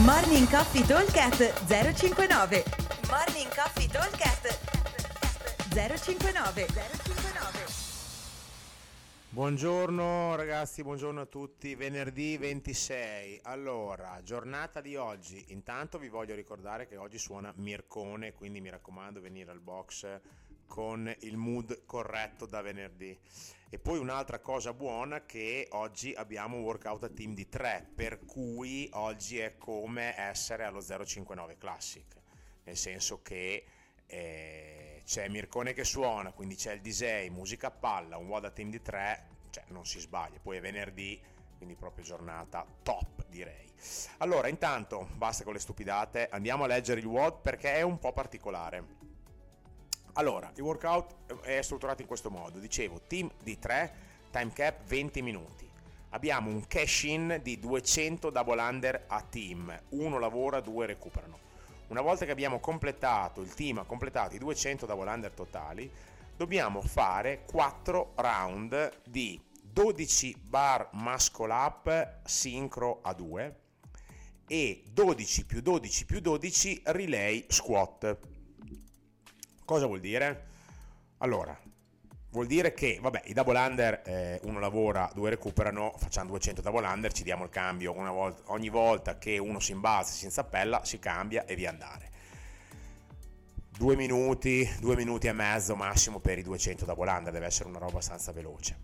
Morning 0.00 0.48
Coffee 0.48 0.86
Talkcast 0.86 1.66
059 1.66 2.64
Morning 3.10 3.54
Coffee 3.54 3.86
Talkcast 3.86 4.58
059 5.68 6.66
059 6.66 7.64
Buongiorno 9.28 10.34
ragazzi, 10.34 10.82
buongiorno 10.82 11.20
a 11.20 11.26
tutti. 11.26 11.74
Venerdì 11.74 12.38
26. 12.38 13.40
Allora, 13.42 14.18
giornata 14.24 14.80
di 14.80 14.96
oggi. 14.96 15.44
Intanto 15.48 15.98
vi 15.98 16.08
voglio 16.08 16.34
ricordare 16.34 16.86
che 16.86 16.96
oggi 16.96 17.18
suona 17.18 17.52
Mircone, 17.56 18.32
quindi 18.32 18.62
mi 18.62 18.70
raccomando 18.70 19.20
venire 19.20 19.50
al 19.50 19.60
box 19.60 20.06
con 20.66 21.14
il 21.20 21.36
mood 21.36 21.84
corretto 21.86 22.46
da 22.46 22.60
venerdì. 22.62 23.18
E 23.68 23.78
poi 23.78 23.98
un'altra 23.98 24.38
cosa 24.40 24.74
buona 24.74 25.24
che 25.24 25.66
oggi 25.70 26.12
abbiamo 26.12 26.56
un 26.56 26.62
workout 26.62 27.04
a 27.04 27.08
team 27.08 27.32
di 27.32 27.48
3, 27.48 27.88
per 27.94 28.24
cui 28.26 28.88
oggi 28.92 29.38
è 29.38 29.56
come 29.56 30.14
essere 30.18 30.64
allo 30.64 30.82
059 30.82 31.56
Classic, 31.56 32.04
nel 32.64 32.76
senso 32.76 33.22
che 33.22 33.64
eh, 34.06 35.02
c'è 35.06 35.28
Mircone 35.28 35.72
che 35.72 35.84
suona, 35.84 36.32
quindi 36.32 36.54
c'è 36.54 36.74
il 36.74 36.82
DJ, 36.82 37.28
musica 37.28 37.68
a 37.68 37.70
palla, 37.70 38.18
un 38.18 38.26
WOD 38.26 38.44
a 38.44 38.50
team 38.50 38.68
di 38.68 38.82
3, 38.82 39.26
cioè 39.48 39.64
non 39.68 39.86
si 39.86 39.98
sbaglia, 40.00 40.38
poi 40.38 40.58
è 40.58 40.60
venerdì, 40.60 41.18
quindi 41.56 41.74
proprio 41.74 42.04
giornata 42.04 42.66
top 42.82 43.24
direi. 43.28 43.70
Allora, 44.18 44.48
intanto 44.48 45.08
basta 45.14 45.44
con 45.44 45.54
le 45.54 45.58
stupidate, 45.58 46.28
andiamo 46.30 46.64
a 46.64 46.66
leggere 46.66 47.00
il 47.00 47.06
WOD 47.06 47.40
perché 47.40 47.74
è 47.74 47.82
un 47.82 47.98
po' 47.98 48.12
particolare. 48.12 49.00
Allora, 50.14 50.52
il 50.54 50.62
workout 50.62 51.40
è 51.40 51.62
strutturato 51.62 52.02
in 52.02 52.08
questo 52.08 52.30
modo. 52.30 52.58
Dicevo, 52.58 53.00
team 53.06 53.30
di 53.42 53.58
3, 53.58 53.94
time 54.30 54.52
cap 54.52 54.84
20 54.84 55.22
minuti. 55.22 55.66
Abbiamo 56.10 56.50
un 56.50 56.66
cash 56.66 57.04
in 57.04 57.40
di 57.42 57.58
200 57.58 58.28
double 58.28 58.60
under 58.60 59.04
a 59.06 59.22
team. 59.22 59.74
Uno 59.90 60.18
lavora, 60.18 60.60
due 60.60 60.84
recuperano. 60.84 61.38
Una 61.88 62.02
volta 62.02 62.26
che 62.26 62.30
abbiamo 62.30 62.60
completato, 62.60 63.40
il 63.40 63.54
team 63.54 63.78
ha 63.78 63.84
completato 63.84 64.34
i 64.34 64.38
200 64.38 64.84
double 64.84 65.08
under 65.08 65.32
totali, 65.32 65.90
dobbiamo 66.36 66.82
fare 66.82 67.44
4 67.50 68.12
round 68.16 69.00
di 69.08 69.40
12 69.62 70.36
bar 70.46 70.90
muscle 70.92 71.52
up 71.52 72.20
sincro 72.24 73.00
a 73.02 73.14
2 73.14 73.56
e 74.46 74.82
12 74.90 75.46
più 75.46 75.62
12 75.62 76.04
più 76.04 76.20
12 76.20 76.82
relay 76.86 77.46
squat 77.48 78.18
Cosa 79.72 79.86
vuol 79.86 80.00
dire? 80.00 80.48
Allora, 81.20 81.58
vuol 82.32 82.46
dire 82.46 82.74
che, 82.74 82.98
vabbè, 83.00 83.22
i 83.24 83.32
double 83.32 83.58
under, 83.58 84.02
eh, 84.04 84.38
uno 84.42 84.60
lavora, 84.60 85.10
due 85.14 85.30
recuperano, 85.30 85.94
facciamo 85.96 86.28
200 86.28 86.60
double 86.60 86.86
under, 86.86 87.10
ci 87.10 87.22
diamo 87.22 87.44
il 87.44 87.48
cambio 87.48 87.94
volta, 87.94 88.42
ogni 88.52 88.68
volta 88.68 89.16
che 89.16 89.38
uno 89.38 89.60
si 89.60 89.72
imbalza, 89.72 90.12
si 90.12 90.26
inzappella, 90.26 90.84
si 90.84 90.98
cambia 90.98 91.46
e 91.46 91.54
via 91.54 91.70
andare. 91.70 92.10
Due 93.70 93.96
minuti, 93.96 94.70
due 94.78 94.94
minuti 94.94 95.28
e 95.28 95.32
mezzo 95.32 95.74
massimo 95.74 96.18
per 96.18 96.36
i 96.36 96.42
200 96.42 96.84
double 96.84 97.10
under, 97.10 97.32
deve 97.32 97.46
essere 97.46 97.70
una 97.70 97.78
roba 97.78 97.92
abbastanza 97.92 98.30
veloce. 98.30 98.76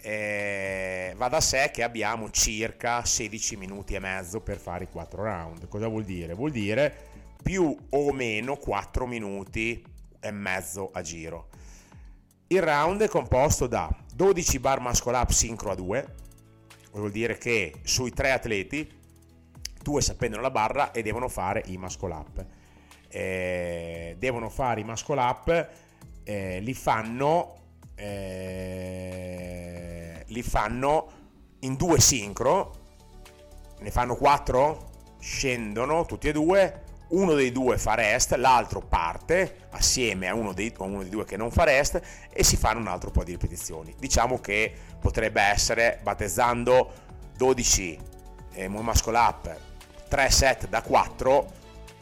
Eh, 0.00 1.12
va 1.18 1.28
da 1.28 1.42
sé 1.42 1.70
che 1.70 1.82
abbiamo 1.82 2.30
circa 2.30 3.04
16 3.04 3.56
minuti 3.56 3.94
e 3.94 3.98
mezzo 3.98 4.40
per 4.40 4.56
fare 4.56 4.84
i 4.84 4.88
4 4.88 5.22
round. 5.22 5.68
Cosa 5.68 5.88
vuol 5.88 6.04
dire? 6.04 6.32
Vuol 6.32 6.52
dire 6.52 7.12
più 7.46 7.76
o 7.90 8.12
meno 8.12 8.56
4 8.56 9.06
minuti 9.06 9.94
e 10.26 10.30
mezzo 10.30 10.90
a 10.92 11.02
giro. 11.02 11.48
Il 12.48 12.62
round 12.62 13.02
è 13.02 13.08
composto 13.08 13.66
da 13.66 13.88
12 14.14 14.58
bar 14.58 14.80
muscle 14.80 15.16
up 15.16 15.30
sincro 15.30 15.70
a 15.70 15.74
2, 15.74 16.14
vuol 16.92 17.10
dire 17.10 17.38
che 17.38 17.80
sui 17.82 18.10
tre 18.12 18.32
atleti 18.32 18.88
due 19.82 20.00
si 20.00 20.10
appendono 20.10 20.42
la 20.42 20.50
barra 20.50 20.90
e 20.90 21.02
devono 21.02 21.28
fare 21.28 21.62
i 21.66 21.76
muscle 21.76 22.12
up. 22.12 22.44
Eh, 23.08 24.16
devono 24.18 24.48
fare 24.48 24.80
i 24.80 24.84
muscle 24.84 25.20
up, 25.20 25.68
eh, 26.24 26.60
li 26.60 26.74
fanno 26.74 27.54
eh, 27.94 29.36
li 30.26 30.42
fanno 30.42 31.12
in 31.60 31.76
due 31.76 32.00
sincro, 32.00 32.74
ne 33.80 33.90
fanno 33.90 34.16
4, 34.16 34.90
scendono 35.18 36.04
tutti 36.04 36.28
e 36.28 36.32
due, 36.32 36.82
uno 37.08 37.34
dei 37.34 37.52
due 37.52 37.78
fa 37.78 37.94
rest, 37.94 38.34
l'altro 38.34 38.80
parte 38.80 39.68
assieme 39.70 40.28
a 40.28 40.34
uno, 40.34 40.52
dei, 40.52 40.72
a 40.76 40.82
uno 40.82 41.02
dei 41.02 41.10
due 41.10 41.24
che 41.24 41.36
non 41.36 41.50
fa 41.50 41.64
rest 41.64 42.00
e 42.32 42.42
si 42.42 42.56
fanno 42.56 42.80
un 42.80 42.88
altro 42.88 43.10
po' 43.10 43.22
di 43.22 43.32
ripetizioni. 43.32 43.94
Diciamo 43.98 44.40
che 44.40 44.72
potrebbe 45.00 45.40
essere 45.40 46.00
battezzando 46.02 46.92
12 47.36 47.98
eh, 48.54 48.68
muscle 48.68 49.16
up, 49.16 49.56
3 50.08 50.30
set 50.30 50.68
da 50.68 50.82
4, 50.82 51.52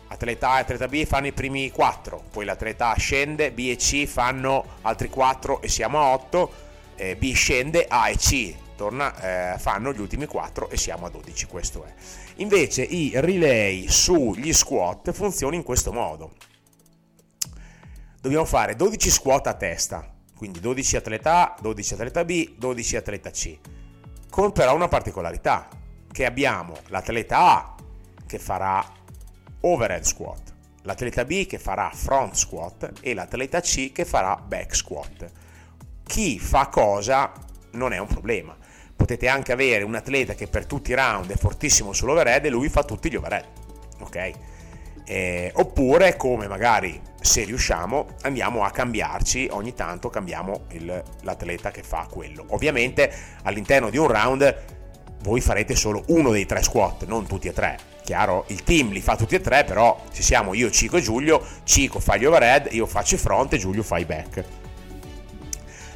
atleta 0.09 0.51
A 0.51 0.59
e 0.59 0.61
atleta 0.61 0.89
B 0.89 1.05
fanno 1.05 1.27
i 1.27 1.33
primi 1.33 1.71
4, 1.71 2.25
poi 2.31 2.45
l'atleta 2.45 2.91
A 2.91 2.97
scende, 2.97 3.53
B 3.53 3.69
e 3.71 3.77
C 3.77 4.07
fanno 4.07 4.65
altri 4.83 5.09
4 5.09 5.61
e 5.61 5.69
siamo 5.69 5.99
a 5.99 6.13
8, 6.15 6.53
eh, 6.97 7.17
B 7.17 7.33
scende, 7.35 7.87
A 7.89 8.09
e 8.09 8.17
C 8.17 8.63
torna, 8.77 9.55
eh, 9.55 9.59
fanno 9.59 9.93
gli 9.93 10.01
ultimi 10.01 10.27
4 10.27 10.71
e 10.71 10.77
siamo 10.77 11.07
a 11.07 11.11
12, 11.11 11.47
questo 11.47 11.85
è. 11.85 11.93
Invece 12.37 12.83
i 12.83 13.13
relay 13.15 13.89
sugli 13.89 14.53
squat 14.53 15.13
funzionano 15.13 15.57
in 15.57 15.63
questo 15.63 15.93
modo. 15.93 16.33
Dobbiamo 18.21 18.45
fare 18.45 18.75
12 18.75 19.11
squat 19.11 19.47
a 19.47 19.55
testa, 19.55 20.11
quindi 20.37 20.61
12 20.61 20.97
atleta 20.97 21.55
A, 21.55 21.57
12 21.61 21.95
atleta 21.95 22.25
B, 22.25 22.55
12 22.57 22.97
atleta 22.97 23.31
C, 23.31 23.59
con 24.31 24.53
però 24.53 24.75
una 24.75 24.89
particolarità, 24.89 25.69
che 26.11 26.25
abbiamo 26.25 26.75
l'atleta 26.89 27.39
A 27.39 27.75
che 28.27 28.39
farà 28.39 28.85
overhead 29.61 30.05
squat, 30.05 30.55
l'atleta 30.83 31.25
B 31.25 31.47
che 31.47 31.59
farà 31.59 31.91
front 31.93 32.35
squat 32.35 32.93
e 33.01 33.15
l'atleta 33.15 33.61
C 33.61 33.93
che 33.93 34.05
farà 34.05 34.37
back 34.37 34.75
squat. 34.75 35.31
Chi 36.05 36.39
fa 36.39 36.69
cosa 36.69 37.33
non 37.73 37.93
è 37.93 37.99
un 37.99 38.07
problema 38.07 38.57
potete 38.97 39.29
anche 39.29 39.53
avere 39.53 39.85
un 39.85 39.95
atleta 39.95 40.35
che 40.35 40.47
per 40.47 40.67
tutti 40.67 40.93
i 40.93 40.95
round 40.95 41.31
è 41.31 41.37
fortissimo 41.37 41.93
sull'overhead 41.93 42.45
e 42.45 42.49
lui 42.49 42.69
fa 42.69 42.85
tutti 42.85 43.11
gli 43.11 43.17
overhead, 43.17 43.45
ok? 44.01 44.31
Eh, 45.07 45.51
oppure 45.55 46.17
come 46.17 46.49
magari 46.49 46.99
se 47.21 47.45
riusciamo 47.45 48.07
andiamo 48.23 48.65
a 48.65 48.71
cambiarci 48.71 49.49
ogni 49.51 49.75
tanto 49.75 50.09
cambiamo 50.09 50.63
il, 50.71 51.03
l'atleta 51.23 51.71
che 51.71 51.83
fa 51.83 52.07
quello. 52.11 52.45
Ovviamente 52.49 53.13
all'interno 53.43 53.91
di 53.91 53.99
un 53.99 54.09
round 54.09 54.63
voi 55.21 55.41
farete 55.43 55.75
solo 55.75 56.05
uno 56.09 56.31
dei 56.31 56.47
tre 56.47 56.63
squat 56.63 57.05
non 57.05 57.27
tutti 57.27 57.49
e 57.49 57.53
tre. 57.53 57.79
Chiaro 58.03 58.45
il 58.49 58.63
team 58.63 58.91
li 58.91 59.01
fa 59.01 59.17
tutti 59.17 59.35
e 59.35 59.41
tre 59.41 59.65
però 59.65 60.03
ci 60.13 60.23
siamo 60.23 60.55
io 60.55 60.71
Cico 60.71 60.97
e 60.97 61.01
Giulio. 61.03 61.45
Cico 61.65 62.01
fa 62.01 62.17
gli 62.17 62.25
overhead 62.25 62.69
io 62.71 62.87
faccio 62.87 63.17
i 63.17 63.19
front 63.19 63.53
e 63.53 63.59
Giulio 63.59 63.83
fa 63.83 63.99
i 63.99 64.07
back 64.07 64.45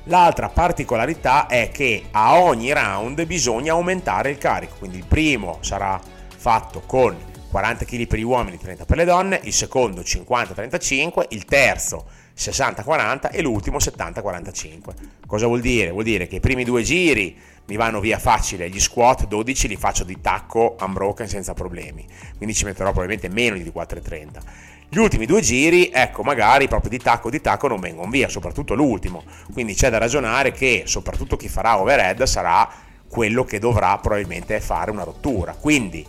L'altra 0.08 0.48
particolarità 0.48 1.46
è 1.46 1.68
che 1.70 2.04
a 2.12 2.40
ogni 2.40 2.72
round 2.72 3.26
bisogna 3.26 3.72
aumentare 3.72 4.30
il 4.30 4.38
carico, 4.38 4.76
quindi 4.78 4.96
il 4.96 5.04
primo 5.04 5.58
sarà 5.60 6.00
fatto 6.34 6.80
con 6.86 7.14
40 7.50 7.84
kg 7.84 8.06
per 8.06 8.18
gli 8.18 8.22
uomini, 8.22 8.56
30 8.56 8.86
per 8.86 8.96
le 8.96 9.04
donne, 9.04 9.38
il 9.42 9.52
secondo 9.52 10.00
50-35, 10.00 11.26
il 11.28 11.44
terzo 11.44 12.06
60-40 12.34 13.28
e 13.30 13.42
l'ultimo 13.42 13.76
70-45. 13.76 14.78
Cosa 15.26 15.46
vuol 15.46 15.60
dire? 15.60 15.90
Vuol 15.90 16.04
dire 16.04 16.26
che 16.26 16.36
i 16.36 16.40
primi 16.40 16.64
due 16.64 16.82
giri 16.82 17.36
mi 17.68 17.76
vanno 17.76 18.00
via 18.00 18.18
facile, 18.18 18.68
gli 18.68 18.80
squat 18.80 19.26
12 19.26 19.68
li 19.68 19.76
faccio 19.76 20.04
di 20.04 20.20
tacco 20.20 20.76
unbroken 20.80 21.28
senza 21.28 21.54
problemi, 21.54 22.06
quindi 22.36 22.54
ci 22.54 22.64
metterò 22.64 22.90
probabilmente 22.90 23.28
meno 23.28 23.56
di 23.56 23.72
4,30 23.74 24.66
gli 24.90 24.96
ultimi 24.96 25.26
due 25.26 25.42
giri, 25.42 25.90
ecco, 25.92 26.22
magari 26.22 26.66
proprio 26.66 26.88
di 26.88 26.96
tacco 26.96 27.28
di 27.28 27.42
tacco 27.42 27.68
non 27.68 27.78
vengono 27.78 28.10
via, 28.10 28.26
soprattutto 28.28 28.74
l'ultimo. 28.74 29.22
Quindi 29.52 29.74
c'è 29.74 29.90
da 29.90 29.98
ragionare 29.98 30.50
che 30.50 30.84
soprattutto 30.86 31.36
chi 31.36 31.46
farà 31.46 31.78
overhead 31.78 32.22
sarà 32.22 32.66
quello 33.06 33.44
che 33.44 33.58
dovrà 33.58 33.98
probabilmente 33.98 34.60
fare 34.60 34.90
una 34.90 35.04
rottura. 35.04 35.52
Quindi 35.52 36.06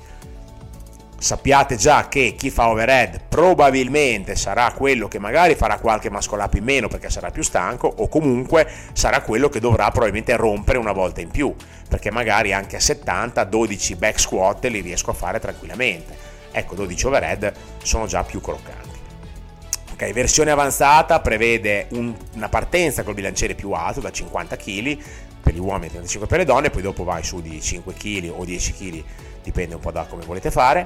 sappiate 1.19 1.75
già 1.75 2.07
che 2.07 2.36
chi 2.38 2.50
fa 2.50 2.69
overhead 2.69 3.21
probabilmente 3.27 4.36
sarà 4.36 4.71
quello 4.71 5.07
che 5.07 5.19
magari 5.19 5.56
farà 5.56 5.77
qualche 5.77 6.10
muscle 6.10 6.42
up 6.42 6.54
in 6.54 6.63
meno 6.63 6.88
perché 6.88 7.10
sarà 7.10 7.30
più 7.30 7.44
stanco 7.44 7.94
o 7.98 8.07
comunque 8.07 8.68
sarà 8.94 9.21
quello 9.21 9.50
che 9.50 9.60
dovrà 9.60 9.92
probabilmente 9.92 10.36
rompere 10.36 10.77
una 10.77 10.94
volta 10.94 11.21
in 11.21 11.30
più 11.30 11.54
perché 11.88 12.10
magari 12.10 12.54
anche 12.54 12.77
a 12.77 12.80
70 12.80 13.44
12 13.44 13.95
back 13.95 14.19
squat 14.19 14.66
li 14.66 14.80
riesco 14.80 15.12
a 15.12 15.13
fare 15.13 15.39
tranquillamente 15.39 16.30
ecco 16.51 16.75
12 16.75 17.06
overhead 17.06 17.54
sono 17.83 18.06
già 18.06 18.24
più 18.24 18.42
croccanti. 18.42 18.88
Ok, 19.94 20.12
versione 20.13 20.51
avanzata 20.51 21.19
prevede 21.19 21.88
un, 21.92 22.16
una 22.36 22.50
partenza 22.50 23.04
col 23.04 23.16
bilanciere 23.16 23.54
più 23.54 23.71
alto 23.71 24.00
da 24.00 24.12
50 24.12 24.56
kg 24.56 24.98
per 25.42 25.54
gli 25.54 25.60
uomini 25.60 25.88
e 25.88 25.89
35 25.89 26.27
per 26.27 26.38
le 26.39 26.45
donne, 26.45 26.69
poi 26.69 26.81
dopo 26.81 27.04
vai 27.04 27.24
su 27.24 27.42
di 27.42 27.62
5 27.62 27.94
kg 27.94 28.31
o 28.36 28.45
10 28.45 28.74
kg, 28.74 29.04
dipende 29.44 29.76
un 29.76 29.82
po' 29.82 29.92
da 29.92 30.06
come 30.06 30.26
volete 30.26 30.52
fare. 30.52 30.86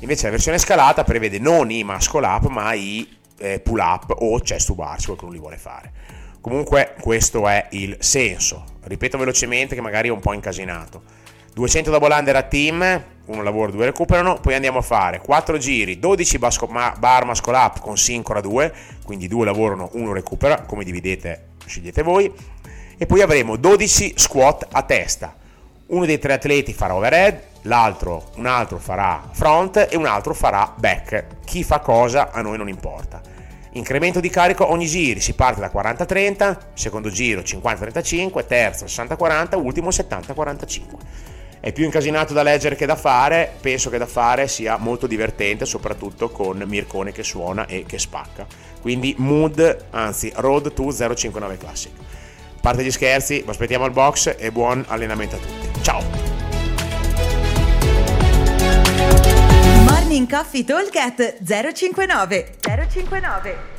Invece 0.00 0.24
la 0.24 0.30
versione 0.30 0.58
scalata 0.58 1.04
prevede 1.04 1.38
non 1.38 1.70
i 1.70 1.84
muscle 1.84 2.26
up 2.26 2.46
ma 2.46 2.72
i 2.72 3.08
eh, 3.38 3.60
pull 3.60 3.78
up 3.78 4.14
o 4.18 4.38
chest 4.40 4.66
to 4.66 4.74
bar 4.74 4.98
se 4.98 5.06
qualcuno 5.06 5.32
li 5.32 5.38
vuole 5.38 5.56
fare. 5.56 5.92
Comunque 6.40 6.94
questo 7.00 7.46
è 7.48 7.68
il 7.70 7.96
senso. 8.00 8.64
Ripeto 8.82 9.16
velocemente 9.16 9.74
che 9.74 9.80
magari 9.80 10.08
è 10.08 10.10
un 10.10 10.20
po' 10.20 10.32
incasinato. 10.32 11.02
200 11.54 11.90
double 11.90 12.14
under 12.14 12.36
a 12.36 12.42
team 12.42 13.04
uno 13.24 13.42
lavora, 13.42 13.70
due 13.70 13.84
recuperano, 13.84 14.40
poi 14.40 14.54
andiamo 14.54 14.78
a 14.78 14.82
fare 14.82 15.20
4 15.20 15.56
giri, 15.56 15.98
12 15.98 16.38
basco, 16.38 16.66
ma, 16.66 16.94
bar 16.98 17.24
muscle 17.24 17.56
up 17.56 17.78
con 17.78 17.96
sincora 17.96 18.40
2, 18.40 18.74
quindi 19.04 19.28
due 19.28 19.44
lavorano, 19.44 19.90
uno 19.92 20.12
recupera, 20.12 20.62
come 20.62 20.82
dividete 20.82 21.50
scegliete 21.64 22.02
voi, 22.02 22.32
e 22.98 23.06
poi 23.06 23.22
avremo 23.22 23.56
12 23.56 24.14
squat 24.16 24.66
a 24.70 24.82
testa. 24.82 25.36
Uno 25.86 26.04
dei 26.04 26.18
tre 26.18 26.32
atleti 26.32 26.72
farà 26.72 26.96
overhead, 26.96 27.40
l'altro, 27.62 28.30
un 28.36 28.46
altro 28.46 28.78
farà 28.78 29.28
front 29.32 29.88
e 29.90 29.96
un 29.96 30.06
altro 30.06 30.34
farà 30.34 30.72
back. 30.76 31.26
Chi 31.44 31.62
fa 31.62 31.80
cosa 31.80 32.30
a 32.30 32.40
noi 32.42 32.56
non 32.56 32.68
importa. 32.68 33.20
Incremento 33.74 34.20
di 34.20 34.28
carico 34.28 34.70
ogni 34.70 34.86
giro, 34.86 35.20
si 35.20 35.34
parte 35.34 35.60
da 35.60 35.70
40-30, 35.72 36.56
secondo 36.74 37.08
giro 37.08 37.40
50-35, 37.40 38.46
terzo 38.46 38.84
60-40, 38.84 39.56
ultimo 39.62 39.88
70-45. 39.88 40.80
È 41.58 41.72
più 41.72 41.84
incasinato 41.84 42.34
da 42.34 42.42
leggere 42.42 42.74
che 42.74 42.86
da 42.86 42.96
fare, 42.96 43.52
penso 43.60 43.88
che 43.88 43.96
da 43.96 44.06
fare 44.06 44.48
sia 44.48 44.76
molto 44.78 45.06
divertente, 45.06 45.64
soprattutto 45.64 46.28
con 46.28 46.62
Mircone 46.66 47.12
che 47.12 47.22
suona 47.22 47.66
e 47.66 47.84
che 47.86 47.98
spacca. 47.98 48.44
Quindi 48.80 49.14
mood, 49.18 49.86
anzi 49.90 50.32
road 50.36 50.72
to 50.72 50.92
059 50.92 51.56
Classic. 51.56 51.92
Parte 52.60 52.84
gli 52.84 52.90
scherzi, 52.90 53.42
vi 53.42 53.50
aspettiamo 53.50 53.84
al 53.84 53.92
box 53.92 54.34
e 54.38 54.50
buon 54.50 54.84
allenamento 54.88 55.36
a 55.36 55.38
tutti. 55.38 55.82
Ciao! 55.82 56.31
Morning 59.90 60.26
Coffee 60.26 60.64
Talk 60.64 60.92
059 60.92 62.44
059 62.64 63.71